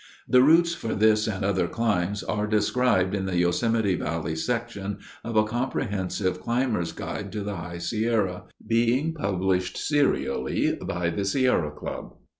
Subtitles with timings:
[0.27, 5.35] The routes for this and other climbs are described in the Yosemite Valley section of
[5.35, 12.15] a comprehensive 'Climber's Guide to the High Sierra,' being published serially by the Sierra Club.